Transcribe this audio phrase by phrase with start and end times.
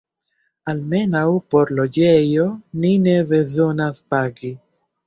[0.73, 1.21] Almenaŭ
[1.55, 2.49] por loĝejo
[2.81, 4.57] ni ne bezonas pagi.